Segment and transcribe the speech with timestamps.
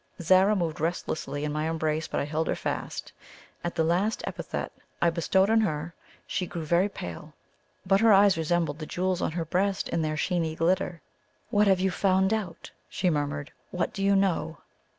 [0.19, 3.13] Zara moved restlessly in my embrace, but I held her fast.
[3.63, 5.93] At the last epithet I bestowed on her,
[6.25, 7.35] she grew very pale;
[7.85, 11.01] but her eyes resembled the jewels on her breast in their sheeny glitter.
[11.51, 13.51] "What have you found out?" she murmured.
[13.69, 14.57] "What do you know?"